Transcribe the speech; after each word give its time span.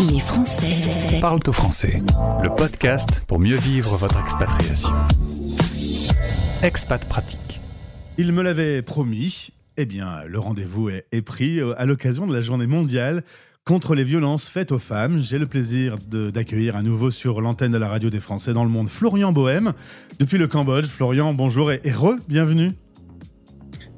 Les 0.00 0.20
Français 0.20 1.18
parlent 1.20 1.40
au 1.48 1.52
français. 1.52 2.00
Le 2.42 2.54
podcast 2.54 3.24
pour 3.26 3.40
mieux 3.40 3.56
vivre 3.56 3.96
votre 3.96 4.20
expatriation. 4.20 4.90
Expat 6.62 7.04
pratique. 7.04 7.60
Il 8.16 8.32
me 8.32 8.42
l'avait 8.42 8.82
promis. 8.82 9.48
Eh 9.76 9.86
bien, 9.86 10.22
le 10.24 10.38
rendez-vous 10.38 10.88
est, 10.88 11.06
est 11.10 11.22
pris 11.22 11.58
euh, 11.58 11.74
à 11.78 11.84
l'occasion 11.84 12.28
de 12.28 12.34
la 12.34 12.40
journée 12.42 12.68
mondiale 12.68 13.24
contre 13.64 13.96
les 13.96 14.04
violences 14.04 14.48
faites 14.48 14.70
aux 14.70 14.78
femmes. 14.78 15.20
J'ai 15.20 15.38
le 15.38 15.46
plaisir 15.46 15.96
d'accueillir 16.08 16.76
à 16.76 16.82
nouveau 16.82 17.10
sur 17.10 17.40
l'antenne 17.40 17.72
de 17.72 17.78
la 17.78 17.88
radio 17.88 18.08
des 18.08 18.20
Français 18.20 18.52
dans 18.52 18.64
le 18.64 18.70
monde 18.70 18.88
Florian 18.88 19.32
Bohème 19.32 19.72
depuis 20.20 20.38
le 20.38 20.46
Cambodge. 20.46 20.86
Florian, 20.86 21.34
bonjour 21.34 21.72
et, 21.72 21.80
et 21.82 21.92
re-bienvenue. 21.92 22.72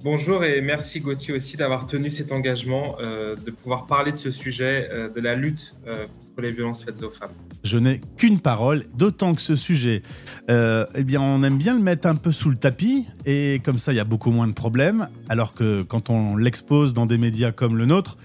Bonjour 0.03 0.45
et 0.45 0.62
merci 0.62 1.01
Gauthier 1.01 1.35
aussi 1.35 1.59
d'avoir 1.59 1.87
tenu 1.87 2.09
cet 2.09 2.33
engagement 2.33 2.96
euh, 3.01 3.37
de 3.37 3.51
pouvoir 3.51 3.85
parler 3.85 4.12
de 4.12 4.16
ce 4.16 4.30
sujet, 4.30 4.89
euh, 4.91 5.11
de 5.11 5.21
la 5.21 5.34
lutte 5.34 5.77
euh, 5.87 6.07
contre 6.07 6.41
les 6.41 6.51
violences 6.53 6.84
faites 6.84 7.03
aux 7.03 7.11
femmes. 7.11 7.34
Je 7.65 7.77
n'ai 7.77 8.01
qu'une 8.16 8.41
parole, 8.41 8.84
d'autant 8.97 9.34
que 9.34 9.42
ce 9.42 9.56
sujet, 9.56 10.01
eh 10.48 11.05
bien, 11.05 11.20
on 11.20 11.42
aime 11.42 11.59
bien 11.59 11.75
le 11.75 11.83
mettre 11.83 12.09
un 12.09 12.15
peu 12.15 12.33
sous 12.33 12.48
le 12.48 12.56
tapis, 12.56 13.06
et 13.27 13.61
comme 13.62 13.78
ça, 13.78 13.92
il 13.92 13.97
y 13.97 14.01
a 14.01 14.05
beaucoup 14.05 14.30
moins 14.30 14.47
de 14.47 14.55
problèmes. 14.55 15.09
Alors 15.28 15.52
que 15.52 15.83
quand 15.83 16.09
on 16.09 16.34
l'expose 16.34 16.95
dans 16.95 17.05
des 17.05 17.19
médias 17.19 17.53
comme 17.53 17.77
le 17.77 17.84
nôtre, 17.84 18.17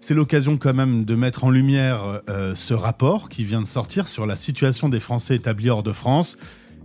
c'est 0.00 0.12
l'occasion 0.12 0.58
quand 0.58 0.74
même 0.74 1.06
de 1.06 1.14
mettre 1.14 1.44
en 1.44 1.50
lumière 1.50 2.20
ce 2.54 2.74
rapport 2.74 3.30
qui 3.30 3.44
vient 3.44 3.62
de 3.62 3.66
sortir 3.66 4.06
sur 4.06 4.26
la 4.26 4.36
situation 4.36 4.90
des 4.90 5.00
Français 5.00 5.36
établis 5.36 5.70
hors 5.70 5.82
de 5.82 5.92
France. 5.92 6.36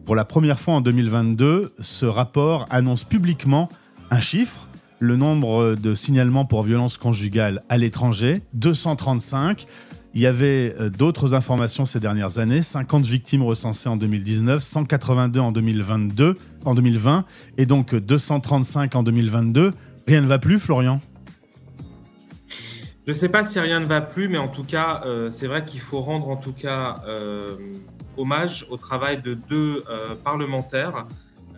Pour 0.05 0.15
la 0.15 0.23
première 0.23 0.57
fois 0.59 0.75
en 0.75 0.81
2022, 0.81 1.73
ce 1.81 2.05
rapport 2.05 2.65
annonce 2.69 3.03
publiquement 3.03 3.67
un 4.11 4.19
chiffre, 4.19 4.67
le 4.99 5.15
nombre 5.15 5.75
de 5.75 5.95
signalements 5.95 6.45
pour 6.45 6.63
violences 6.63 6.97
conjugales 6.97 7.61
à 7.69 7.77
l'étranger, 7.77 8.41
235. 8.53 9.65
Il 10.13 10.21
y 10.21 10.25
avait 10.25 10.73
euh, 10.79 10.89
d'autres 10.89 11.35
informations 11.35 11.85
ces 11.85 11.99
dernières 11.99 12.39
années, 12.39 12.61
50 12.61 13.05
victimes 13.05 13.43
recensées 13.43 13.89
en 13.89 13.97
2019, 13.97 14.63
182 14.63 15.39
en 15.39 15.51
2022, 15.51 16.35
en 16.65 16.73
2020, 16.73 17.25
et 17.57 17.65
donc 17.65 17.93
235 17.93 18.95
en 18.95 19.03
2022. 19.03 19.73
Rien 20.07 20.21
ne 20.21 20.27
va 20.27 20.39
plus, 20.39 20.59
Florian? 20.59 20.99
Je 23.05 23.11
ne 23.11 23.13
sais 23.13 23.29
pas 23.29 23.45
si 23.45 23.59
rien 23.59 23.79
ne 23.79 23.85
va 23.85 24.01
plus, 24.01 24.27
mais 24.27 24.37
en 24.37 24.47
tout 24.47 24.63
cas, 24.63 25.01
euh, 25.05 25.29
c'est 25.31 25.47
vrai 25.47 25.63
qu'il 25.63 25.79
faut 25.79 26.01
rendre 26.01 26.29
en 26.29 26.37
tout 26.37 26.51
cas 26.51 26.95
euh, 27.07 27.55
hommage 28.17 28.65
au 28.69 28.77
travail 28.77 29.21
de 29.21 29.33
deux 29.33 29.83
parlementaires, 30.23 31.05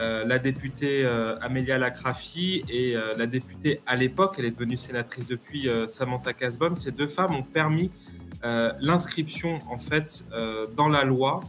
euh, 0.02 0.24
la 0.24 0.40
députée 0.40 1.04
euh, 1.06 1.38
Amélia 1.42 1.78
Lacrafi 1.78 2.64
et 2.70 2.96
euh, 2.96 3.14
la 3.18 3.28
députée 3.28 3.82
à 3.86 3.98
l'époque, 3.98 4.36
elle 4.38 4.46
est 4.46 4.52
devenue 4.52 4.78
sénatrice 4.78 5.28
depuis, 5.28 5.68
euh, 5.68 5.88
Samantha 5.88 6.32
Casbonne. 6.32 6.78
Ces 6.78 6.92
deux 6.92 7.08
femmes 7.08 7.36
ont 7.36 7.44
permis 7.44 7.92
l'inscription 8.80 9.60
en 9.70 9.78
fait 9.78 10.24
dans 10.78 10.88
la 10.88 11.04
loi 11.04 11.42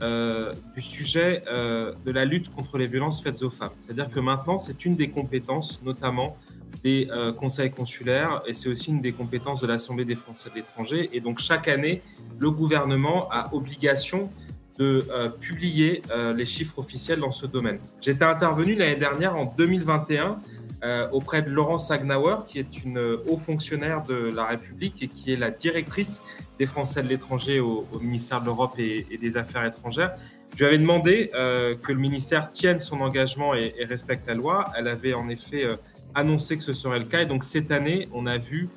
du 0.00 0.80
sujet 0.80 1.42
de 1.48 2.10
la 2.12 2.24
lutte 2.24 2.54
contre 2.54 2.78
les 2.78 2.86
violences 2.86 3.20
faites 3.20 3.42
aux 3.42 3.50
femmes. 3.50 3.72
C'est-à-dire 3.74 4.10
que 4.10 4.20
maintenant, 4.20 4.60
c'est 4.60 4.84
une 4.84 4.94
des 4.94 5.10
compétences, 5.10 5.82
notamment 5.82 6.36
des 6.84 7.08
conseils 7.36 7.72
consulaires, 7.72 8.42
et 8.46 8.52
c'est 8.52 8.68
aussi 8.68 8.90
une 8.90 9.00
des 9.00 9.10
compétences 9.10 9.60
de 9.60 9.66
l'Assemblée 9.66 10.04
des 10.04 10.14
Français 10.14 10.50
de 10.50 10.54
l'étranger. 10.54 11.10
Et 11.12 11.20
donc, 11.20 11.40
chaque 11.40 11.66
année, 11.66 12.00
le 12.38 12.52
gouvernement 12.52 13.28
a 13.32 13.52
obligation 13.52 14.30
de 14.78 15.04
euh, 15.10 15.28
publier 15.28 16.02
euh, 16.10 16.34
les 16.34 16.44
chiffres 16.44 16.78
officiels 16.78 17.20
dans 17.20 17.30
ce 17.30 17.46
domaine. 17.46 17.78
J'étais 18.00 18.24
intervenu 18.24 18.74
l'année 18.74 18.96
dernière, 18.96 19.36
en 19.36 19.46
2021, 19.56 20.38
euh, 20.82 21.08
auprès 21.10 21.42
de 21.42 21.50
Laurence 21.50 21.90
Agnauer, 21.90 22.44
qui 22.46 22.58
est 22.58 22.84
une 22.84 22.98
haut 22.98 23.38
fonctionnaire 23.38 24.02
de 24.02 24.14
la 24.14 24.44
République 24.44 25.02
et 25.02 25.08
qui 25.08 25.32
est 25.32 25.36
la 25.36 25.50
directrice 25.50 26.22
des 26.58 26.66
Français 26.66 27.02
de 27.02 27.08
l'étranger 27.08 27.60
au, 27.60 27.86
ministère 28.00 28.40
de 28.40 28.46
l'Europe 28.46 28.74
et, 28.78 29.06
des 29.20 29.36
Affaires 29.36 29.64
étrangères. 29.64 30.14
Je 30.52 30.58
lui 30.58 30.66
avais 30.66 30.78
demandé 30.78 31.28
que 31.32 31.92
le 31.92 31.98
ministère 31.98 32.50
tienne 32.50 32.80
son 32.80 33.00
engagement 33.00 33.54
et, 33.54 33.74
respecte 33.88 34.26
la 34.26 34.34
loi. 34.34 34.66
Elle 34.76 34.88
avait 34.88 35.12
en 35.12 35.28
effet 35.28 35.66
annoncé 36.14 36.56
que 36.56 36.62
ce 36.62 36.72
serait 36.72 36.98
le 36.98 37.04
cas. 37.04 37.22
Et 37.22 37.26
donc 37.26 37.44
cette 37.44 37.70
année, 37.70 38.08
on 38.12 38.26
a 38.26 38.38
vu 38.38 38.70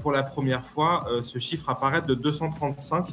pour 0.00 0.10
la 0.10 0.22
première 0.22 0.64
fois 0.64 1.06
ce 1.22 1.38
chiffre 1.38 1.68
apparaître 1.70 2.06
de 2.06 2.14
235. 2.14 3.06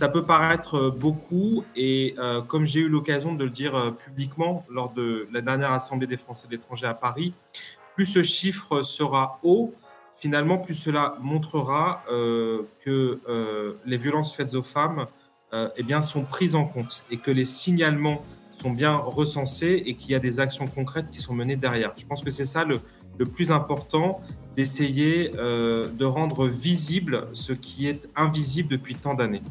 Ça 0.00 0.08
peut 0.08 0.22
paraître 0.22 0.76
euh, 0.78 0.90
beaucoup 0.90 1.62
et 1.76 2.14
euh, 2.16 2.40
comme 2.40 2.64
j'ai 2.64 2.80
eu 2.80 2.88
l'occasion 2.88 3.34
de 3.34 3.44
le 3.44 3.50
dire 3.50 3.74
euh, 3.74 3.90
publiquement 3.90 4.64
lors 4.70 4.94
de 4.94 5.28
la 5.30 5.42
dernière 5.42 5.72
Assemblée 5.72 6.06
des 6.06 6.16
Français 6.16 6.46
de 6.46 6.52
l'étranger 6.52 6.86
à 6.86 6.94
Paris, 6.94 7.34
plus 7.96 8.06
ce 8.06 8.22
chiffre 8.22 8.80
sera 8.80 9.40
haut, 9.42 9.74
finalement, 10.16 10.56
plus 10.56 10.72
cela 10.72 11.18
montrera 11.20 12.02
que 12.08 13.20
les 13.84 13.96
violences 13.98 14.34
faites 14.34 14.54
aux 14.54 14.62
femmes 14.62 15.06
eh 15.52 15.82
bien, 15.82 16.00
sont 16.00 16.22
prises 16.22 16.54
en 16.54 16.64
compte 16.64 17.04
et 17.10 17.18
que 17.18 17.30
les 17.30 17.44
signalements 17.44 18.22
sont 18.58 18.70
bien 18.70 18.96
recensés 18.96 19.82
et 19.84 19.94
qu'il 19.96 20.12
y 20.12 20.14
a 20.14 20.18
des 20.18 20.40
actions 20.40 20.66
concrètes 20.66 21.10
qui 21.10 21.20
sont 21.20 21.34
menées 21.34 21.56
derrière. 21.56 21.92
Je 21.98 22.06
pense 22.06 22.22
que 22.22 22.30
c'est 22.30 22.46
ça 22.46 22.64
le, 22.64 22.80
plus 23.26 23.50
important, 23.50 24.20
d'essayer 24.54 25.30
de 25.30 26.04
rendre 26.04 26.46
visible 26.46 27.28
ce 27.32 27.52
qui 27.52 27.86
est 27.86 28.08
invisible 28.16 28.70
depuis 28.70 28.94
tant 28.94 29.14
d'années. 29.14 29.42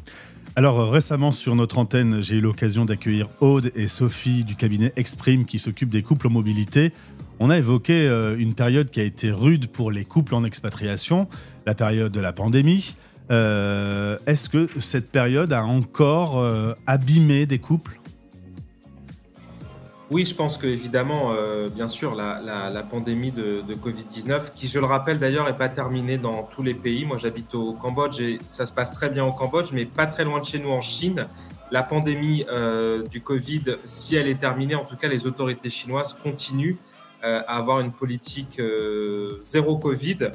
Alors 0.60 0.82
euh, 0.82 0.90
récemment 0.90 1.32
sur 1.32 1.56
notre 1.56 1.78
antenne, 1.78 2.22
j'ai 2.22 2.36
eu 2.36 2.42
l'occasion 2.42 2.84
d'accueillir 2.84 3.30
Aude 3.40 3.72
et 3.76 3.88
Sophie 3.88 4.44
du 4.44 4.56
cabinet 4.56 4.92
Exprime 4.98 5.46
qui 5.46 5.58
s'occupe 5.58 5.88
des 5.88 6.04
couples 6.04 6.28
en 6.28 6.32
mobilité. 6.32 6.92
On 7.40 7.50
a 7.50 7.58
évoqué 7.58 7.94
euh, 7.94 8.38
une 8.38 8.56
période 8.56 8.90
qui 8.90 9.00
a 9.00 9.06
été 9.06 9.32
rude 9.32 9.68
pour 9.68 9.90
les 9.90 10.04
couples 10.04 10.36
en 10.36 10.44
expatriation, 10.44 11.30
la 11.66 11.76
période 11.76 12.12
de 12.12 12.20
la 12.20 12.34
pandémie. 12.34 12.98
Euh, 13.32 14.18
Est-ce 14.28 14.50
que 14.50 14.68
cette 14.82 15.10
période 15.10 15.54
a 15.54 15.64
encore 15.64 16.46
abîmé 16.86 17.46
des 17.46 17.60
couples? 17.60 17.98
Oui, 20.12 20.26
je 20.26 20.34
pense 20.34 20.58
que 20.58 20.66
évidemment, 20.66 21.34
euh, 21.38 21.70
bien 21.70 21.88
sûr, 21.88 22.16
la, 22.16 22.42
la- 22.44 22.72
la 22.72 22.82
pandémie 22.84 23.32
de, 23.32 23.62
de 23.62 23.76
Covid-19, 23.76 24.50
qui, 24.56 24.66
je 24.68 24.80
le 24.80 24.86
rappelle 24.86 25.20
d'ailleurs, 25.20 25.46
n'est 25.46 25.54
pas 25.54 25.70
terminée 25.70 26.18
dans 26.18 26.42
tous 26.44 26.64
les 26.64 26.74
pays. 26.74 27.06
Moi, 27.06 27.20
j'habite 27.20 27.54
au 27.54 27.74
Cambodge 27.74 28.20
et 28.20 28.40
ça 28.48 28.66
se 28.66 28.74
passe 28.74 28.92
très 28.92 29.10
bien 29.12 29.24
au 29.24 29.34
Cambodge, 29.34 29.70
mais 29.72 29.86
pas 29.86 30.08
très 30.08 30.24
loin 30.24 30.40
de 30.40 30.46
chez 30.46 30.58
nous 30.58 30.72
en 30.72 30.82
Chine. 30.82 31.26
La 31.72 31.84
pandémie 31.84 32.44
euh, 32.52 33.04
du 33.04 33.22
Covid, 33.22 33.78
si 33.84 34.16
elle 34.16 34.28
est 34.28 34.40
terminée, 34.40 34.74
en 34.74 34.84
tout 34.84 34.96
cas, 34.96 35.08
les 35.08 35.28
autorités 35.28 35.70
chinoises 35.70 36.14
continuent 36.16 36.78
euh, 37.24 37.42
à 37.48 37.58
avoir 37.58 37.80
une 37.80 37.92
politique 37.92 38.60
euh, 38.60 39.38
zéro 39.42 39.78
Covid. 39.78 40.32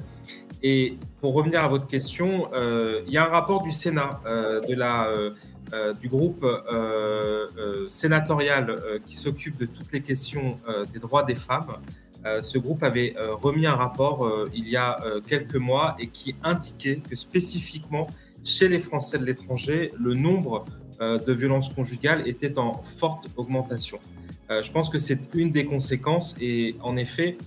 Et 0.63 0.99
pour 1.25 1.33
revenir 1.33 1.65
à 1.65 1.69
votre 1.69 1.87
question, 1.87 2.51
euh, 2.53 3.01
il 3.07 3.13
y 3.15 3.17
a 3.17 3.25
un 3.25 3.31
rapport 3.31 3.63
du 3.63 3.73
Sénat, 3.73 4.21
euh, 4.27 4.61
de 4.61 4.75
la, 4.75 5.07
euh, 5.07 5.95
du 5.95 6.11
groupe 6.11 6.47
sénatorial 7.89 8.77
qui 9.07 9.17
s'occupe 9.17 9.57
de 9.57 9.65
toutes 9.65 9.91
les 9.91 10.03
questions 10.03 10.55
des 10.93 10.99
droits 10.99 11.23
des 11.23 11.35
femmes. 11.35 11.79
Ce 12.43 12.59
groupe 12.59 12.83
avait 12.83 13.15
remis 13.43 13.67
un 13.67 13.75
rapport 13.75 14.31
il 14.53 14.69
y 14.69 14.77
a 14.77 14.99
quelques 15.27 15.57
mois 15.57 15.97
et 15.99 16.09
qui 16.09 16.37
indiquait 16.43 16.97
que 16.97 17.17
spécifiquement 17.17 18.07
chez 18.45 18.69
les 18.69 18.79
Français 18.79 19.19
de 19.19 19.25
l'étranger, 19.25 19.91
le 19.99 20.13
nombre 20.13 20.67
de 21.01 21.33
violences 21.33 21.71
conjugales 21.71 22.29
était 22.29 22.59
en 22.59 22.75
forte 22.83 23.29
augmentation. 23.37 23.99
Je 24.51 24.71
pense 24.71 24.91
que 24.91 24.99
c'est 24.99 25.35
une 25.35 25.51
des 25.51 25.65
conséquences 25.65 26.37
et 26.41 26.77
en 26.83 26.97
effet, 26.99 27.39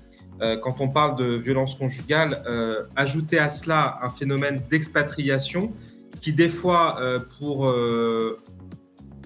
quand 0.61 0.79
on 0.79 0.87
parle 0.89 1.15
de 1.17 1.35
violences 1.35 1.75
conjugales, 1.75 2.37
euh, 2.47 2.83
ajouter 2.95 3.39
à 3.39 3.49
cela 3.49 3.99
un 4.03 4.09
phénomène 4.09 4.61
d'expatriation 4.69 5.73
qui 6.21 6.33
des 6.33 6.49
fois 6.49 6.99
euh, 6.99 7.19
pour 7.39 7.69
euh, 7.69 8.39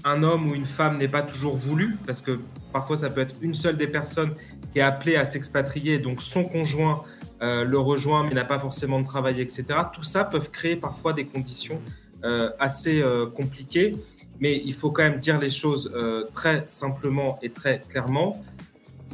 un 0.04 0.24
homme 0.24 0.50
ou 0.50 0.56
une 0.56 0.66
femme 0.66 0.98
n'est 0.98 1.08
pas 1.08 1.22
toujours 1.22 1.56
voulu, 1.56 1.98
parce 2.06 2.22
que 2.22 2.40
parfois 2.74 2.98
ça 2.98 3.10
peut 3.10 3.22
être 3.22 3.36
une 3.42 3.54
seule 3.54 3.78
des 3.78 3.88
personnes 3.88 4.34
qui 4.72 4.80
est 4.80 4.84
appelée 4.84 5.16
à 5.16 5.26
s'expatrier, 5.26 6.00
donc 6.00 6.22
son 6.22 6.44
conjoint 6.44 7.04
euh, 7.42 7.64
le 7.64 7.78
rejoint 7.78 8.24
mais 8.24 8.34
n'a 8.34 8.46
pas 8.46 8.60
forcément 8.60 9.00
de 9.00 9.06
travail, 9.06 9.42
etc. 9.42 9.66
Tout 9.94 10.04
ça 10.04 10.24
peut 10.24 10.40
créer 10.40 10.76
parfois 10.76 11.14
des 11.14 11.26
conditions 11.26 11.82
euh, 12.24 12.52
assez 12.60 13.02
euh, 13.02 13.26
compliquées, 13.26 13.94
mais 14.40 14.62
il 14.64 14.74
faut 14.74 14.92
quand 14.92 15.04
même 15.04 15.20
dire 15.20 15.40
les 15.40 15.50
choses 15.50 15.92
euh, 15.96 16.24
très 16.34 16.64
simplement 16.68 17.40
et 17.42 17.50
très 17.50 17.80
clairement. 17.80 18.34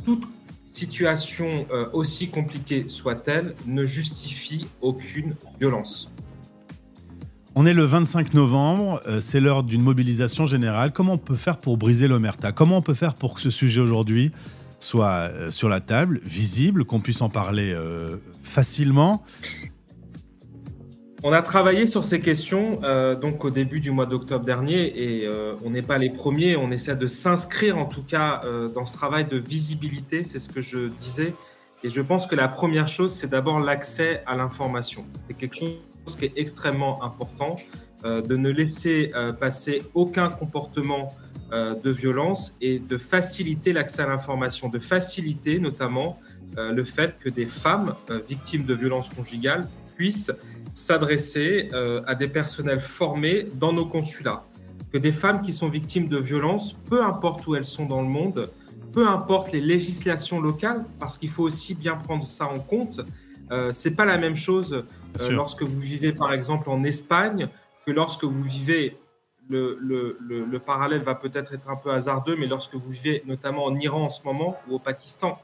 Toute 0.06 0.26
situation 0.78 1.66
euh, 1.72 1.88
aussi 1.94 2.30
compliquée 2.30 2.88
soit-elle 2.88 3.56
ne 3.66 3.84
justifie 3.86 4.68
aucune 4.82 5.36
violence. 5.60 6.12
On 7.56 7.66
est 7.66 7.74
le 7.74 7.84
25 7.84 8.36
novembre, 8.36 9.02
euh, 9.08 9.20
c'est 9.20 9.40
l'heure 9.40 9.64
d'une 9.64 9.82
mobilisation 9.82 10.46
générale. 10.46 10.92
Comment 10.94 11.14
on 11.14 11.18
peut 11.18 11.36
faire 11.36 11.58
pour 11.58 11.78
briser 11.78 12.08
l'omerta? 12.08 12.52
Comment 12.52 12.78
on 12.78 12.82
peut 12.84 12.94
faire 12.94 13.16
pour 13.16 13.34
que 13.34 13.42
ce 13.42 13.50
sujet 13.50 13.82
aujourd'hui 13.82 14.32
soit 14.80 15.32
euh, 15.32 15.50
sur 15.50 15.68
la 15.68 15.80
table, 15.80 16.20
visible, 16.24 16.86
qu'on 16.86 17.00
puisse 17.00 17.24
en 17.24 17.30
parler 17.30 17.76
facilement? 18.44 19.24
On 21.24 21.34
a 21.34 21.42
travaillé 21.42 21.88
sur 21.88 22.04
ces 22.04 22.20
questions 22.20 22.80
euh, 22.84 23.16
donc 23.16 23.44
au 23.44 23.50
début 23.50 23.80
du 23.80 23.90
mois 23.90 24.06
d'octobre 24.06 24.46
dernier 24.46 24.86
et 24.96 25.26
euh, 25.26 25.56
on 25.66 25.72
n'est 25.72 25.82
pas 25.82 25.98
les 25.98 26.10
premiers. 26.10 26.56
On 26.56 26.70
essaie 26.70 26.96
de 26.96 27.08
s'inscrire 27.08 27.80
en 27.80 27.86
tout 27.86 28.04
cas 28.04 28.42
euh, 28.46 28.70
dans 28.70 28.86
ce 28.86 28.94
travail 28.94 29.26
de 29.26 29.38
visibilité, 29.38 30.24
c'est 30.24 30.38
ce 30.38 30.48
que 30.48 30.62
je 30.62 30.90
disais, 30.90 31.34
Et 31.84 31.90
je 31.90 32.02
pense 32.02 32.28
que 32.28 32.36
la 32.36 32.48
première 32.48 32.88
chose, 32.88 33.12
c'est 33.14 33.30
d'abord 33.30 33.60
l'accès 33.60 34.24
à 34.28 34.36
l'information. 34.36 35.06
C'est 35.28 35.36
quelque 35.36 35.56
chose 35.56 36.16
qui 36.18 36.26
est 36.26 36.34
extrêmement 36.36 37.04
important, 37.04 37.56
de 38.04 38.36
ne 38.38 38.52
laisser 38.52 39.12
passer 39.40 39.82
aucun 39.96 40.30
comportement 40.30 41.08
de 41.52 41.90
violence 41.90 42.56
et 42.62 42.78
de 42.80 42.98
faciliter 42.98 43.74
l'accès 43.74 44.04
à 44.04 44.08
l'information, 44.08 44.70
de 44.70 44.80
faciliter 44.80 45.60
notamment 45.60 46.20
le 46.58 46.84
fait 46.84 47.18
que 47.20 47.30
des 47.30 47.48
femmes 47.48 47.96
victimes 48.28 48.66
de 48.66 48.74
violences 48.76 49.10
conjugales 49.10 49.68
puissent 49.98 50.32
s'adresser 50.74 51.70
à 52.06 52.14
des 52.14 52.28
personnels 52.28 52.80
formés 52.80 53.48
dans 53.56 53.74
nos 53.74 53.88
consulats. 53.88 54.44
Que 54.94 54.98
des 54.98 55.12
femmes 55.12 55.42
qui 55.42 55.52
sont 55.52 55.68
victimes 55.68 56.08
de 56.08 56.18
violences, 56.18 56.74
peu 56.74 57.04
importe 57.04 57.46
où 57.48 57.56
elles 57.56 57.66
sont 57.66 57.86
dans 57.86 58.02
le 58.02 58.08
monde, 58.08 58.50
peu 58.94 59.08
importe 59.08 59.52
les 59.52 59.62
législations 59.62 60.42
locales, 60.42 60.84
parce 61.00 61.18
qu'il 61.18 61.30
faut 61.30 61.44
aussi 61.44 61.76
bien 61.76 61.96
prendre 61.96 62.26
ça 62.26 62.48
en 62.48 62.60
compte. 62.60 63.02
Euh, 63.52 63.72
c'est 63.72 63.96
pas 63.96 64.06
la 64.06 64.18
même 64.18 64.36
chose 64.36 64.74
euh, 64.74 65.30
lorsque 65.30 65.62
vous 65.62 65.80
vivez 65.80 66.12
par 66.12 66.34
exemple 66.34 66.70
en 66.70 66.84
Espagne 66.84 67.48
que 67.86 67.92
lorsque 67.92 68.24
vous 68.24 68.44
vivez. 68.44 68.98
Le, 69.50 69.78
le, 69.80 70.18
le, 70.20 70.60
parallèle 70.60 71.00
va 71.00 71.16
peut-être 71.16 71.54
être 71.54 71.70
un 71.70 71.78
peu 71.78 71.90
hasardeux, 71.92 72.36
mais 72.38 72.48
lorsque 72.48 72.76
vous 72.76 72.90
vivez 72.90 73.24
notamment 73.26 73.64
en 73.64 73.80
Iran 73.80 74.04
en 74.04 74.10
ce 74.10 74.22
moment 74.26 74.58
ou 74.68 74.76
au 74.76 74.80
Pakistan, 74.80 75.40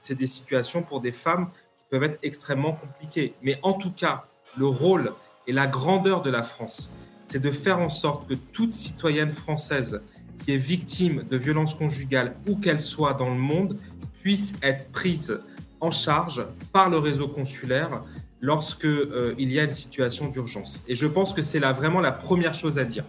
c'est 0.00 0.14
des 0.14 0.26
situations 0.26 0.82
pour 0.82 1.02
des 1.02 1.12
femmes 1.12 1.50
peuvent 1.92 2.04
être 2.04 2.18
extrêmement 2.22 2.72
compliquées. 2.72 3.34
Mais 3.42 3.58
en 3.62 3.74
tout 3.74 3.92
cas, 3.92 4.24
le 4.56 4.66
rôle 4.66 5.12
et 5.46 5.52
la 5.52 5.66
grandeur 5.66 6.22
de 6.22 6.30
la 6.30 6.42
France, 6.42 6.90
c'est 7.26 7.38
de 7.38 7.50
faire 7.50 7.80
en 7.80 7.90
sorte 7.90 8.26
que 8.26 8.34
toute 8.34 8.72
citoyenne 8.72 9.30
française 9.30 10.00
qui 10.42 10.54
est 10.54 10.56
victime 10.56 11.22
de 11.30 11.36
violences 11.36 11.74
conjugales, 11.74 12.34
où 12.48 12.56
qu'elle 12.56 12.80
soit 12.80 13.12
dans 13.12 13.28
le 13.28 13.38
monde, 13.38 13.78
puisse 14.22 14.54
être 14.62 14.90
prise 14.90 15.42
en 15.80 15.90
charge 15.90 16.46
par 16.72 16.88
le 16.88 16.96
réseau 16.96 17.28
consulaire 17.28 18.02
lorsque 18.40 18.86
euh, 18.86 19.34
il 19.38 19.52
y 19.52 19.60
a 19.60 19.64
une 19.64 19.70
situation 19.70 20.28
d'urgence. 20.28 20.82
Et 20.88 20.94
je 20.94 21.06
pense 21.06 21.34
que 21.34 21.42
c'est 21.42 21.60
là 21.60 21.74
vraiment 21.74 22.00
la 22.00 22.12
première 22.12 22.54
chose 22.54 22.78
à 22.78 22.84
dire. 22.84 23.04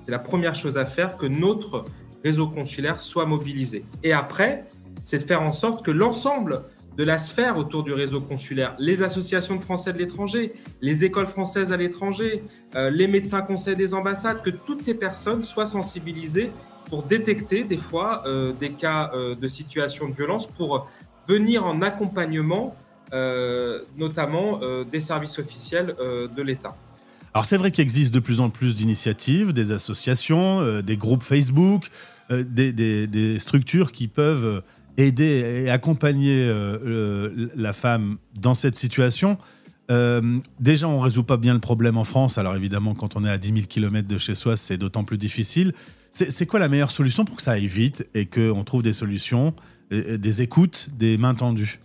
C'est 0.00 0.12
la 0.12 0.20
première 0.20 0.54
chose 0.54 0.78
à 0.78 0.86
faire 0.86 1.16
que 1.16 1.26
notre 1.26 1.84
réseau 2.24 2.46
consulaire 2.46 3.00
soit 3.00 3.26
mobilisé. 3.26 3.84
Et 4.04 4.12
après, 4.12 4.64
c'est 5.04 5.18
de 5.18 5.24
faire 5.24 5.42
en 5.42 5.52
sorte 5.52 5.84
que 5.84 5.90
l'ensemble 5.90 6.62
de 6.98 7.04
la 7.04 7.18
sphère 7.18 7.56
autour 7.56 7.84
du 7.84 7.92
réseau 7.92 8.20
consulaire, 8.20 8.74
les 8.80 9.02
associations 9.02 9.54
de 9.54 9.60
Français 9.60 9.92
de 9.92 9.98
l'étranger, 9.98 10.52
les 10.82 11.04
écoles 11.04 11.28
françaises 11.28 11.72
à 11.72 11.76
l'étranger, 11.76 12.42
euh, 12.74 12.90
les 12.90 13.06
médecins 13.06 13.40
conseils 13.40 13.76
des 13.76 13.94
ambassades, 13.94 14.42
que 14.42 14.50
toutes 14.50 14.82
ces 14.82 14.94
personnes 14.94 15.44
soient 15.44 15.66
sensibilisées 15.66 16.50
pour 16.86 17.04
détecter 17.04 17.62
des 17.62 17.78
fois 17.78 18.24
euh, 18.26 18.52
des 18.52 18.70
cas 18.70 19.12
euh, 19.14 19.36
de 19.36 19.46
situation 19.46 20.08
de 20.08 20.14
violence, 20.14 20.48
pour 20.48 20.88
venir 21.28 21.64
en 21.64 21.82
accompagnement, 21.82 22.74
notamment 23.96 24.60
des 24.90 25.00
services 25.00 25.38
officiels 25.38 25.94
de 25.98 26.42
l'État. 26.42 26.74
Alors 27.34 27.44
c'est 27.44 27.58
vrai 27.58 27.70
qu'il 27.70 27.82
existe 27.82 28.14
de 28.14 28.20
plus 28.20 28.40
en 28.40 28.48
plus 28.48 28.74
d'initiatives, 28.74 29.52
des 29.52 29.72
associations, 29.72 30.80
des 30.80 30.96
groupes 30.96 31.22
Facebook, 31.22 31.88
des, 32.30 33.38
structures 33.38 33.92
qui 33.92 34.08
peuvent 34.08 34.62
aider 34.98 35.64
et 35.64 35.70
accompagner 35.70 36.52
la 37.56 37.72
femme 37.72 38.18
dans 38.38 38.54
cette 38.54 38.76
situation. 38.76 39.38
déjà, 40.60 40.88
on 40.88 40.98
ne 40.98 41.02
résout 41.02 41.24
pas 41.24 41.38
bien 41.38 41.54
le 41.54 41.60
problème 41.60 41.96
en 41.96 42.04
France. 42.04 42.36
Alors 42.36 42.54
évidemment, 42.54 42.94
quand 42.94 43.16
on 43.16 43.24
est 43.24 43.30
à 43.30 43.38
10 43.38 43.48
000 43.48 43.60
km 43.68 44.06
de 44.06 44.18
chez 44.18 44.34
soi, 44.34 44.56
c'est 44.56 44.76
d'autant 44.76 45.04
plus 45.04 45.18
difficile. 45.18 45.72
C'est 46.12 46.46
quoi 46.46 46.58
la 46.60 46.68
meilleure 46.68 46.90
solution 46.90 47.24
pour 47.24 47.36
que 47.36 47.42
ça 47.42 47.52
aille 47.52 47.66
vite 47.66 48.08
et 48.14 48.26
qu'on 48.26 48.64
trouve 48.64 48.82
des 48.82 48.92
solutions, 48.92 49.54
des 49.90 50.42
écoutes, 50.42 50.90
des 50.98 51.16
mains 51.16 51.34
tendues? 51.34 51.78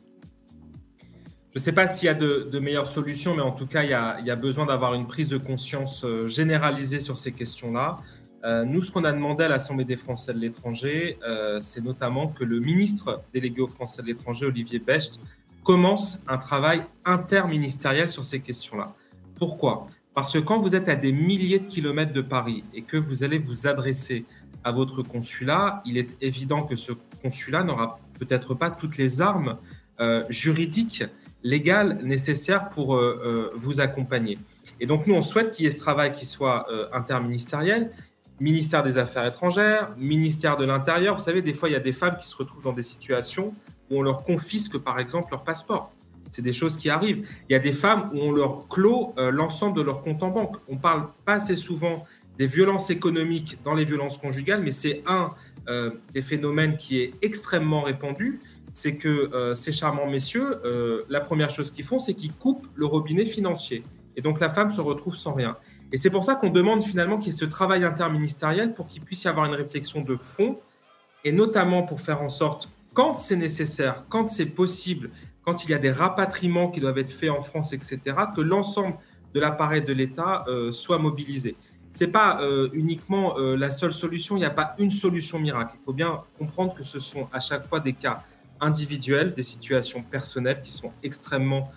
Je 1.53 1.59
ne 1.59 1.63
sais 1.63 1.71
pas 1.71 1.87
s'il 1.87 2.07
y 2.07 2.09
a 2.09 2.15
de, 2.15 2.59
meilleures 2.59 2.87
solutions, 2.87 3.35
mais 3.35 3.43
en 3.43 3.51
tout 3.51 3.67
cas, 3.67 3.83
il 3.83 3.89
y 3.89 3.93
a, 3.93 4.35
besoin 4.35 4.65
d'avoir 4.65 4.95
une 4.95 5.05
prise 5.05 5.27
de 5.27 5.37
conscience 5.37 6.03
euh, 6.03 6.27
généralisée 6.27 6.99
sur 6.99 7.15
ces 7.15 7.31
questions-là. 7.31 7.97
Euh, 8.45 8.65
nous, 8.65 8.81
ce 8.81 8.91
qu'on 8.91 9.05
a 9.05 9.11
demandé 9.11 9.45
à 9.45 9.47
l'Assemblée 9.47 9.85
des 9.85 9.95
Français 9.95 10.33
de 10.33 10.39
l'étranger, 10.39 11.17
euh, 11.25 11.61
c'est 11.61 11.81
notamment 11.81 12.27
que 12.27 12.43
le 12.43 12.59
ministre 12.59 13.23
délégué 13.33 13.61
aux 13.61 13.67
Français 13.67 14.01
de 14.01 14.07
l'étranger, 14.07 14.45
Olivier 14.45 14.79
Becht, 14.79 15.19
commence 15.63 16.19
un 16.27 16.37
travail 16.37 16.81
interministériel 17.05 18.09
sur 18.09 18.25
ces 18.25 18.41
questions-là. 18.41 18.93
Pourquoi? 19.35 19.87
Parce 20.13 20.33
que 20.33 20.39
quand 20.39 20.59
vous 20.59 20.75
êtes 20.75 20.89
à 20.89 20.95
des 20.95 21.13
milliers 21.13 21.59
de 21.59 21.67
kilomètres 21.67 22.11
de 22.11 22.21
Paris 22.21 22.65
et 22.73 22.81
que 22.81 22.97
vous 22.97 23.23
allez 23.23 23.39
vous 23.39 23.65
adresser 23.65 24.25
à 24.65 24.73
votre 24.73 25.03
consulat, 25.03 25.81
il 25.85 25.97
est 25.97 26.09
évident 26.21 26.63
que 26.63 26.75
ce 26.75 26.91
consulat 27.21 27.63
n'aura 27.63 27.99
peut-être 28.19 28.55
pas 28.55 28.69
toutes 28.69 28.97
les 28.97 29.21
armes 29.21 29.57
euh, 30.01 30.23
juridiques, 30.29 31.05
légales 31.43 31.99
nécessaires 32.03 32.69
pour 32.69 33.01
vous 33.55 33.81
accompagner. 33.81 34.37
Et 34.79 34.85
donc 34.85 35.07
nous, 35.07 35.15
on 35.15 35.21
souhaite 35.21 35.51
qu'il 35.51 35.65
y 35.65 35.67
ait 35.67 35.71
ce 35.71 35.79
travail 35.79 36.13
qui 36.13 36.25
soit 36.25 36.67
interministériel, 36.93 37.91
ministère 38.43 38.83
des 38.83 38.97
Affaires 38.97 39.25
étrangères, 39.25 39.95
ministère 39.97 40.57
de 40.57 40.65
l'Intérieur. 40.65 41.15
Vous 41.15 41.23
savez, 41.23 41.41
des 41.41 41.53
fois, 41.53 41.69
il 41.69 41.71
y 41.71 41.77
a 41.77 41.79
des 41.79 41.93
femmes 41.93 42.17
qui 42.19 42.27
se 42.27 42.35
retrouvent 42.35 42.61
dans 42.61 42.73
des 42.73 42.83
situations 42.83 43.53
où 43.89 43.99
on 43.99 44.01
leur 44.01 44.25
confisque, 44.25 44.77
par 44.77 44.99
exemple, 44.99 45.29
leur 45.31 45.45
passeport. 45.45 45.93
C'est 46.29 46.41
des 46.41 46.51
choses 46.51 46.75
qui 46.75 46.89
arrivent. 46.89 47.25
Il 47.49 47.53
y 47.53 47.55
a 47.55 47.59
des 47.59 47.71
femmes 47.71 48.09
où 48.13 48.17
on 48.19 48.31
leur 48.33 48.67
clôt 48.67 49.13
euh, 49.17 49.31
l'ensemble 49.31 49.77
de 49.77 49.81
leur 49.81 50.01
compte 50.01 50.21
en 50.23 50.29
banque. 50.29 50.57
On 50.67 50.75
parle 50.75 51.07
pas 51.25 51.35
assez 51.35 51.55
souvent 51.55 52.05
des 52.37 52.47
violences 52.47 52.89
économiques 52.89 53.59
dans 53.63 53.75
les 53.75 53.85
violences 53.85 54.17
conjugales, 54.17 54.61
mais 54.61 54.73
c'est 54.73 55.03
un 55.07 55.29
euh, 55.69 55.91
des 56.13 56.21
phénomènes 56.21 56.75
qui 56.75 56.99
est 56.99 57.11
extrêmement 57.21 57.81
répandu. 57.81 58.41
C'est 58.71 58.97
que 58.97 59.07
euh, 59.33 59.55
ces 59.55 59.71
charmants 59.71 60.09
messieurs, 60.09 60.59
la 61.07 61.21
première 61.21 61.51
chose 61.51 61.71
qu'ils 61.71 61.85
font, 61.85 61.99
c'est 61.99 62.15
qu'ils 62.15 62.33
coupent 62.33 62.67
le 62.75 62.87
robinet 62.87 63.25
financier. 63.25 63.83
Et 64.17 64.21
donc 64.21 64.39
la 64.39 64.49
femme 64.49 64.71
se 64.71 64.81
retrouve 64.81 65.15
sans 65.15 65.33
rien. 65.33 65.55
Et 65.91 65.97
c'est 65.97 66.09
pour 66.09 66.23
ça 66.23 66.35
qu'on 66.35 66.49
demande 66.49 66.83
finalement 66.83 67.17
qu'il 67.17 67.31
y 67.31 67.35
ait 67.35 67.37
ce 67.37 67.45
travail 67.45 67.83
interministériel 67.83 68.73
pour 68.73 68.87
qu'il 68.87 69.03
puisse 69.03 69.23
y 69.23 69.27
avoir 69.27 69.45
une 69.45 69.55
réflexion 69.55 70.01
de 70.01 70.17
fond, 70.17 70.59
et 71.23 71.31
notamment 71.31 71.83
pour 71.83 72.01
faire 72.01 72.21
en 72.21 72.29
sorte, 72.29 72.69
quand 72.93 73.15
c'est 73.15 73.35
nécessaire, 73.35 74.03
quand 74.09 74.27
c'est 74.27 74.45
possible, 74.45 75.09
quand 75.43 75.65
il 75.65 75.71
y 75.71 75.73
a 75.73 75.79
des 75.79 75.91
rapatriements 75.91 76.69
qui 76.69 76.79
doivent 76.79 76.97
être 76.97 77.11
faits 77.11 77.29
en 77.29 77.41
France, 77.41 77.73
etc., 77.73 77.99
que 78.35 78.41
l'ensemble 78.41 78.97
de 79.33 79.39
l'appareil 79.39 79.81
de 79.81 79.93
l'État 79.93 80.45
euh, 80.47 80.71
soit 80.71 80.99
mobilisé. 80.99 81.55
Ce 81.91 82.03
n'est 82.03 82.11
pas 82.11 82.41
euh, 82.41 82.69
uniquement 82.73 83.37
euh, 83.37 83.55
la 83.55 83.71
seule 83.71 83.91
solution, 83.91 84.35
il 84.35 84.39
n'y 84.39 84.45
a 84.45 84.51
pas 84.51 84.75
une 84.79 84.91
solution 84.91 85.39
miracle. 85.39 85.75
Il 85.79 85.83
faut 85.83 85.93
bien 85.93 86.23
comprendre 86.37 86.73
que 86.73 86.83
ce 86.83 86.99
sont 86.99 87.27
à 87.31 87.39
chaque 87.39 87.65
fois 87.65 87.79
des 87.79 87.93
cas 87.93 88.23
individuels, 88.61 89.33
des 89.33 89.43
situations 89.43 90.01
personnelles 90.03 90.61
qui 90.61 90.71
sont 90.71 90.91
extrêmement 91.03 91.69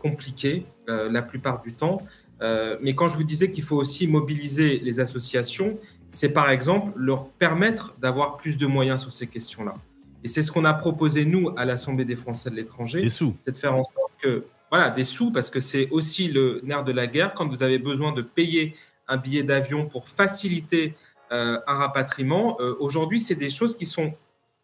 compliquées 0.00 0.64
la 0.86 1.22
plupart 1.22 1.60
du 1.60 1.72
temps. 1.72 2.00
Mais 2.40 2.94
quand 2.94 3.08
je 3.08 3.16
vous 3.16 3.24
disais 3.24 3.50
qu'il 3.50 3.64
faut 3.64 3.76
aussi 3.76 4.06
mobiliser 4.06 4.78
les 4.78 5.00
associations, 5.00 5.78
c'est 6.10 6.30
par 6.30 6.50
exemple 6.50 6.92
leur 6.96 7.28
permettre 7.28 7.94
d'avoir 8.00 8.36
plus 8.36 8.56
de 8.56 8.66
moyens 8.66 9.02
sur 9.02 9.12
ces 9.12 9.26
questions-là. 9.26 9.74
Et 10.24 10.28
c'est 10.28 10.42
ce 10.42 10.50
qu'on 10.50 10.64
a 10.64 10.74
proposé, 10.74 11.24
nous, 11.24 11.52
à 11.56 11.64
l'Assemblée 11.64 12.04
des 12.04 12.16
Français 12.16 12.50
de 12.50 12.56
l'étranger. 12.56 13.00
Des 13.00 13.10
sous. 13.10 13.36
C'est 13.40 13.52
de 13.52 13.56
faire 13.56 13.74
en 13.74 13.84
sorte 13.84 14.12
que, 14.20 14.44
voilà, 14.70 14.90
des 14.90 15.04
sous, 15.04 15.30
parce 15.30 15.50
que 15.50 15.60
c'est 15.60 15.88
aussi 15.90 16.28
le 16.28 16.60
nerf 16.64 16.84
de 16.84 16.92
la 16.92 17.06
guerre. 17.06 17.34
Quand 17.34 17.46
vous 17.46 17.62
avez 17.62 17.78
besoin 17.78 18.12
de 18.12 18.22
payer 18.22 18.74
un 19.08 19.18
billet 19.18 19.42
d'avion 19.42 19.86
pour 19.86 20.08
faciliter 20.08 20.94
euh, 21.32 21.60
un 21.66 21.74
rapatriement, 21.74 22.56
euh, 22.60 22.74
aujourd'hui, 22.80 23.20
c'est 23.20 23.34
des 23.34 23.50
choses 23.50 23.76
qui, 23.76 23.86
sont, 23.86 24.14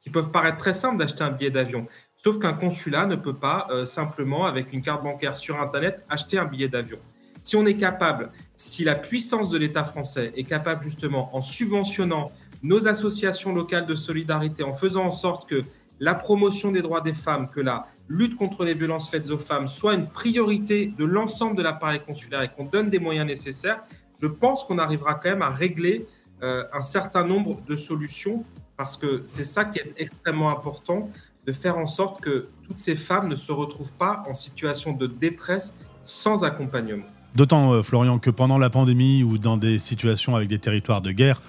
qui 0.00 0.11
peuvent 0.11 0.31
paraître 0.31 0.59
très 0.59 0.73
simples 0.73 0.99
d'acheter 0.99 1.23
un 1.23 1.31
billet 1.31 1.50
d'avion. 1.50 1.87
Sauf 2.17 2.38
qu'un 2.41 2.55
consulat 2.55 3.07
ne 3.07 3.17
peut 3.17 3.37
pas 3.37 3.69
euh, 3.71 3.85
simplement, 3.85 4.47
avec 4.47 4.73
une 4.73 4.83
carte 4.83 5.05
bancaire 5.05 5.37
sur 5.37 5.61
Internet, 5.61 6.02
acheter 6.09 6.38
un 6.38 6.45
billet 6.47 6.69
d'avion. 6.69 6.99
Si 7.43 7.57
on 7.57 7.67
est 7.67 7.77
capable, 7.77 8.31
si 8.55 8.85
la 8.85 8.95
puissance 8.95 9.51
de 9.51 9.59
l'État 9.59 9.85
français 9.85 10.33
est 10.37 10.45
capable 10.45 10.83
justement, 10.83 11.35
en 11.37 11.41
subventionnant 11.41 12.31
nos 12.63 12.87
associations 12.87 13.53
locales 13.53 13.87
de 13.87 13.95
solidarité, 13.95 14.63
en 14.63 14.73
faisant 14.73 15.05
en 15.05 15.11
sorte 15.11 15.49
que 15.49 15.65
la 15.99 16.15
promotion 16.15 16.73
des 16.73 16.83
droits 16.83 17.01
des 17.01 17.13
femmes, 17.13 17.49
que 17.49 17.61
la 17.61 17.87
lutte 18.09 18.37
contre 18.37 18.65
les 18.65 18.75
violences 18.75 19.11
faites 19.11 19.31
aux 19.31 19.39
femmes 19.39 19.67
soit 19.67 19.95
une 19.95 20.09
priorité 20.09 20.87
de 20.87 21.05
l'ensemble 21.05 21.57
de 21.57 21.63
l'appareil 21.63 22.01
consulaire 22.01 22.43
et 22.43 22.49
qu'on 22.49 22.65
donne 22.65 22.91
des 22.91 22.99
moyens 22.99 23.27
nécessaires, 23.27 23.83
je 24.21 24.27
pense 24.27 24.65
qu'on 24.65 24.79
arrivera 24.79 25.15
quand 25.15 25.31
même 25.31 25.43
à 25.43 25.51
régler 25.51 26.07
euh, 26.43 26.65
un 26.73 26.83
certain 26.83 27.25
nombre 27.25 27.61
de 27.67 27.77
solutions 27.77 28.45
parce 28.77 28.97
que 28.97 29.23
c'est 29.25 29.45
ça 29.45 29.65
qui 29.65 29.79
est 29.79 29.95
extrêmement 29.97 30.51
important, 30.51 31.09
de 31.47 31.53
faire 31.53 31.77
en 31.77 31.87
sorte 31.87 32.21
que 32.21 32.49
toutes 32.65 32.79
ces 32.79 32.95
femmes 32.95 33.29
ne 33.29 33.35
se 33.35 33.53
retrouvent 33.53 33.93
pas 33.93 34.23
en 34.29 34.35
situation 34.35 34.93
de 34.93 35.07
détresse 35.07 35.75
sans 36.05 36.45
accompagnement. 36.45 37.07
D'autant, 37.35 37.73
euh, 37.73 37.83
Florian, 37.83 38.19
que 38.19 38.31
pendant 38.31 38.59
la 38.59 38.71
pandémie 38.71 39.23
ou 39.23 39.39
dans 39.39 39.57
des 39.57 39.79
situations 39.79 40.37
avec 40.37 40.49
des 40.49 40.59
territoires 40.59 41.01
de 41.01 41.12
guerre, 41.12 41.41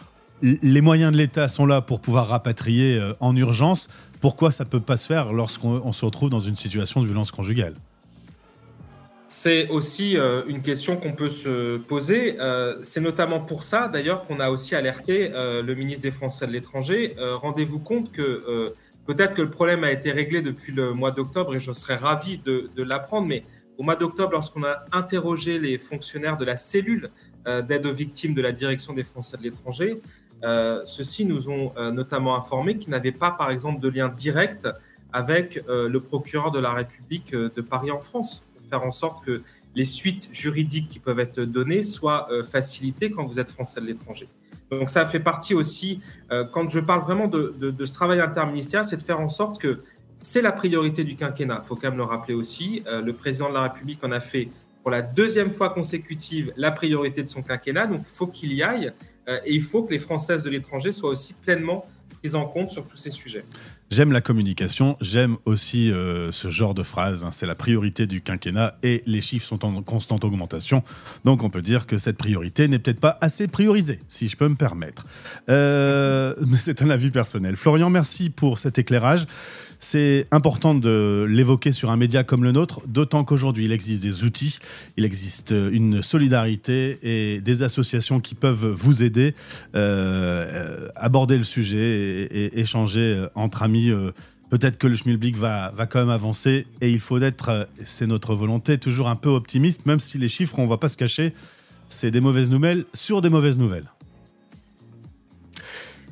les 0.42 0.82
moyens 0.82 1.12
de 1.12 1.18
l'État 1.18 1.48
sont 1.48 1.66
là 1.66 1.82
pour 1.82 2.02
pouvoir 2.02 2.28
rapatrier 2.28 2.98
euh, 2.98 3.14
en 3.20 3.36
urgence. 3.36 3.88
Pourquoi 4.22 4.52
ça 4.52 4.64
ne 4.64 4.70
peut 4.70 4.80
pas 4.80 4.98
se 4.98 5.08
faire 5.08 5.34
lorsqu'on 5.34 5.92
se 5.92 6.06
retrouve 6.06 6.30
dans 6.30 6.40
une 6.40 6.56
situation 6.56 7.02
de 7.02 7.06
violence 7.06 7.32
conjugale? 7.32 7.76
C'est 9.28 9.68
aussi 9.70 10.16
euh, 10.16 10.44
une 10.48 10.62
question 10.62 10.96
qu'on 10.96 11.14
peut 11.14 11.30
se 11.30 11.78
poser. 11.78 12.38
C'est 12.82 13.02
notamment 13.02 13.42
pour 13.42 13.64
ça, 13.64 13.88
d'ailleurs, 13.88 14.24
qu'on 14.24 14.40
a 14.40 14.50
aussi 14.50 14.76
alerté 14.76 15.30
le 15.34 15.74
ministre 15.74 16.04
des 16.04 16.12
Français 16.12 16.48
de 16.48 16.52
l'étranger. 16.52 17.16
Rendez-vous 17.42 17.80
compte 17.80 18.12
que 18.12 18.74
Peut-être 19.06 19.34
que 19.34 19.42
le 19.42 19.50
problème 19.50 19.84
a 19.84 19.92
été 19.92 20.12
réglé 20.12 20.42
depuis 20.42 20.72
le 20.72 20.94
mois 20.94 21.12
d'octobre 21.12 21.56
et 21.56 21.60
je 21.60 21.74
serais 21.74 21.96
ravi 21.96 22.38
de, 22.38 22.70
l'apprendre, 22.78 23.28
mais 23.28 23.44
au 23.78 23.84
mois 23.84 23.96
d'octobre, 23.96 24.34
lorsqu'on 24.34 24.64
a 24.64 24.86
interrogé 24.92 25.60
les 25.60 25.78
fonctionnaires 25.78 26.38
de 26.38 26.46
la 26.46 26.56
cellule 26.56 27.10
euh, 27.48 27.62
d'aide 27.62 27.86
aux 27.86 27.94
victimes 27.94 28.34
de 28.34 28.42
la 28.42 28.52
direction 28.52 28.94
des 28.94 29.04
Français 29.04 29.38
de 29.38 29.44
l'étranger, 29.44 30.00
euh, 30.44 30.82
ceux-ci 30.86 31.26
nous 31.26 31.50
ont 31.50 31.72
euh, 31.78 31.92
notamment 31.92 32.36
informé 32.36 32.78
qu'ils 32.78 32.92
n'avaient 32.92 33.12
pas, 33.12 33.32
par 33.32 33.50
exemple, 33.50 33.80
de 33.80 33.90
lien 33.90 34.10
direct 34.10 34.68
avec 35.16 35.64
le 35.68 36.00
procureur 36.00 36.50
de 36.50 36.58
la 36.58 36.72
République 36.72 37.36
de 37.36 37.62
Paris 37.62 37.92
en 37.92 38.02
France, 38.02 38.48
pour 38.56 38.66
faire 38.68 38.82
en 38.82 38.90
sorte 38.90 39.24
que 39.24 39.44
les 39.76 39.86
suites 39.86 40.28
juridiques 40.32 40.90
qui 40.90 40.98
peuvent 40.98 41.20
être 41.20 41.40
données 41.40 41.84
soient 41.84 42.28
facilitées 42.52 43.12
quand 43.12 43.24
vous 43.24 43.40
êtes 43.40 43.52
Français 43.52 43.80
de 43.80 43.86
l'étranger. 43.86 44.26
Donc 44.72 44.90
ça 44.90 45.06
fait 45.06 45.20
partie 45.20 45.54
aussi, 45.54 46.00
quand 46.52 46.68
je 46.68 46.80
parle 46.80 47.04
vraiment 47.04 47.28
de, 47.28 47.86
ce 47.86 47.94
travail 47.94 48.22
interministériel, 48.22 48.90
c'est 48.90 48.98
de 48.98 49.04
faire 49.04 49.20
en 49.20 49.30
sorte 49.30 49.62
que 49.62 49.84
c'est 50.24 50.42
la 50.42 50.54
priorité 50.54 51.04
du 51.04 51.16
quinquennat. 51.16 51.60
Il 51.64 51.68
faut 51.68 51.76
quand 51.76 51.90
même 51.90 51.98
le 51.98 52.06
rappeler 52.06 52.34
aussi. 52.34 52.82
Euh, 52.88 53.02
le 53.02 53.14
président 53.14 53.50
de 53.50 53.54
la 53.54 53.64
République 53.64 54.04
en 54.04 54.12
a 54.12 54.22
fait 54.22 54.50
pour 54.82 54.90
la 54.90 55.02
deuxième 55.02 55.52
fois 55.52 55.70
consécutive 55.70 56.52
la 56.56 56.72
priorité 56.72 57.24
de 57.24 57.30
son 57.30 57.44
quinquennat. 57.44 57.88
Donc 57.88 58.02
il 58.10 58.16
faut 58.16 58.28
qu'il 58.28 58.54
y 58.54 58.64
aille 58.64 58.92
euh, 59.28 59.38
et 59.46 59.54
il 59.54 59.62
faut 59.62 59.84
que 59.84 59.92
les 59.92 60.00
Françaises 60.00 60.44
de 60.44 60.50
l'étranger 60.50 60.92
soient 60.92 61.10
aussi 61.10 61.34
pleinement 61.34 61.86
prises 62.20 62.36
en 62.36 62.46
compte 62.46 62.72
sur 62.72 62.88
tous 62.88 62.96
ces 62.96 63.12
sujets. 63.12 63.44
J'aime 63.92 64.14
la 64.14 64.22
communication, 64.22 64.96
j'aime 65.02 65.36
aussi 65.46 65.92
euh, 65.92 66.32
ce 66.32 66.50
genre 66.50 66.74
de 66.74 66.84
phrase. 66.84 67.26
Hein. 67.26 67.32
c'est 67.34 67.46
la 67.46 67.56
priorité 67.56 68.08
du 68.08 68.22
quinquennat 68.22 68.78
et 68.82 69.04
les 69.06 69.22
chiffres 69.22 69.46
sont 69.46 69.66
en 69.66 69.82
constante 69.82 70.24
augmentation. 70.24 70.84
Donc 71.26 71.44
on 71.44 71.50
peut 71.50 71.62
dire 71.62 71.86
que 71.86 71.98
cette 71.98 72.18
priorité 72.18 72.70
n'est 72.70 72.80
peut-être 72.80 73.02
pas 73.02 73.18
assez 73.20 73.50
priorisée, 73.50 74.00
si 74.08 74.30
je 74.30 74.38
peux 74.38 74.48
me 74.48 74.56
permettre. 74.56 75.06
Mais 75.48 76.58
c'est 76.60 76.82
un 76.82 76.90
avis 76.90 77.12
personnel. 77.12 77.58
Florian, 77.58 77.90
merci 77.90 78.30
pour 78.30 78.58
cet 78.58 78.80
éclairage. 78.80 79.28
C'est 79.84 80.28
important 80.32 80.76
de 80.76 81.26
l'évoquer 81.28 81.74
sur 81.74 81.92
un 81.92 81.98
média 81.98 82.24
comme 82.24 82.46
le 82.46 82.54
nôtre, 82.54 82.80
d'autant 82.88 83.26
qu'aujourd'hui, 83.26 83.66
il 83.66 83.74
existe 83.74 84.02
des 84.02 84.24
outils, 84.24 84.60
il 84.96 85.04
existe 85.04 85.54
une 85.74 86.02
solidarité 86.02 87.00
et 87.04 87.42
des 87.42 87.64
associations 87.64 88.22
qui 88.22 88.34
peuvent 88.34 88.66
vous 88.66 89.04
aider 89.04 89.36
à 89.74 89.78
euh, 89.80 90.88
aborder 90.96 91.38
le 91.38 91.44
sujet 91.44 92.30
et, 92.32 92.62
échanger 92.62 93.26
entre 93.36 93.62
amis. 93.62 93.90
Euh, 93.90 94.12
peut-être 94.50 94.78
que 94.78 94.88
le 94.88 94.96
schmilblick 94.96 95.36
va, 95.36 95.74
va 95.76 95.86
quand 95.86 96.00
même 96.00 96.10
avancer 96.10 96.66
et 96.80 96.90
il 96.90 97.02
faut 97.02 97.20
être, 97.20 97.50
euh, 97.50 97.66
c'est 97.84 98.08
notre 98.08 98.36
volonté, 98.36 98.78
toujours 98.78 99.10
un 99.10 99.18
peu 99.18 99.30
optimiste, 99.30 99.86
même 99.86 100.00
si 100.00 100.18
les 100.18 100.30
chiffres, 100.30 100.60
on 100.60 100.64
ne 100.64 100.70
va 100.70 100.78
pas 100.78 100.88
se 100.88 100.98
cacher, 100.98 101.34
c'est 101.90 102.10
des 102.10 102.22
mauvaises 102.22 102.50
nouvelles 102.50 102.86
sur 102.94 103.22
des 103.22 103.30
mauvaises 103.30 103.58
nouvelles. 103.58 103.92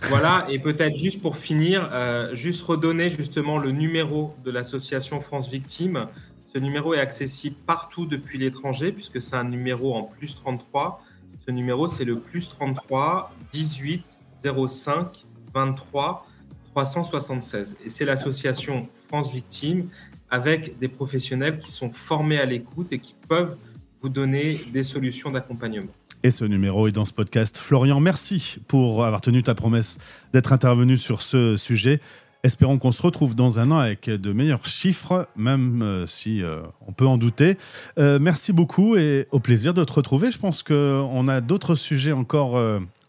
Voilà, 0.10 0.46
et 0.50 0.60
peut-être 0.60 0.98
juste 0.98 1.22
pour 1.22 1.38
finir, 1.38 1.89
euh, 1.93 2.34
juste 2.36 2.63
redonner 2.63 3.10
justement 3.10 3.58
le 3.58 3.72
numéro 3.72 4.34
de 4.43 4.51
l'association 4.51 5.20
France 5.20 5.50
Victimes. 5.50 6.08
Ce 6.53 6.60
numéro 6.60 6.93
est 6.93 7.00
accessible 7.00 7.55
partout 7.65 8.05
depuis 8.05 8.38
l'étranger, 8.38 8.91
puisque 8.91 9.22
c'est 9.22 9.36
un 9.36 9.43
numéro 9.46 9.96
en 9.96 10.03
plus 10.03 10.36
33. 10.36 11.01
Ce 11.46 11.51
numéro, 11.51 11.88
c'est 11.88 12.03
le 12.03 12.20
plus 12.20 12.48
33 12.50 13.34
18 13.53 14.03
05 14.43 15.08
23 15.53 16.25
376. 16.74 17.77
Et 17.86 17.89
c'est 17.89 18.05
l'association 18.05 18.84
France 19.08 19.34
Victimes 19.34 19.88
avec 20.29 20.77
des 20.79 20.88
professionnels 20.88 21.60
qui 21.60 21.72
sont 21.72 21.91
formés 21.91 22.38
à 22.38 22.46
l'écoute 22.46 22.91
et 22.91 23.00
qui 23.00 23.15
peuvent 23.27 23.58
vous 24.00 24.10
donner 24.10 24.58
des 24.74 24.84
solutions 24.84 25.29
d'accompagnement. 25.29 25.91
Et 26.24 26.32
ce 26.32 26.46
numéro 26.46 26.88
est 26.88 26.92
dans 26.92 27.06
ce 27.06 27.13
podcast. 27.13 27.58
Florian, 27.58 28.00
merci 28.00 28.60
pour 28.68 29.06
avoir 29.06 29.22
tenu 29.22 29.42
ta 29.42 29.56
promesse 29.56 29.98
d'être 30.34 30.54
intervenu 30.54 30.98
sur 30.98 31.22
ce 31.22 31.58
sujet. 31.58 32.00
Espérons 32.44 32.78
qu'on 32.78 32.92
se 32.92 33.01
retrouve 33.01 33.36
dans 33.36 33.60
un 33.60 33.72
an 33.72 33.78
avec 33.78 34.10
de 34.10 34.34
meilleurs 34.34 34.66
chiffres, 34.66 35.28
même 35.36 35.82
euh, 35.84 36.08
si 36.08 36.44
euh, 36.44 36.62
on 36.88 36.92
peut 36.92 37.06
en 37.06 37.18
douter. 37.18 37.58
Euh, 38.00 38.18
merci 38.20 38.51
beaucoup 38.51 38.96
et 38.96 39.28
au 39.32 39.40
plaisir 39.40 39.74
de 39.74 39.84
te 39.84 39.94
retrouver. 39.94 40.32
Je 40.32 40.40
pense 40.40 40.63
qu'on 40.63 41.28
a 41.28 41.42
d'autres 41.42 41.75
sujets 41.75 42.12
encore 42.12 42.62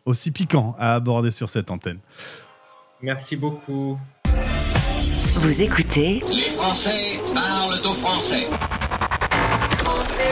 aussi 0.07 0.31
piquants 0.31 0.75
à 0.79 0.95
aborder 0.95 1.31
sur 1.31 1.51
cette 1.51 1.71
antenne. 1.71 1.99
Merci 3.03 3.37
beaucoup. 3.37 3.99
Vous 5.35 5.63
écoutez 5.63 6.23
Les 6.31 6.57
Français 6.57 7.21
parlent 7.35 7.81
au 7.85 7.95
français. 7.95 8.47
Français 9.71 10.23